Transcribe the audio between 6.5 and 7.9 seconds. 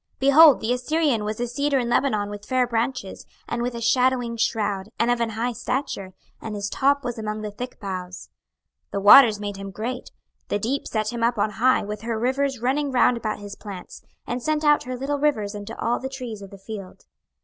his top was among the thick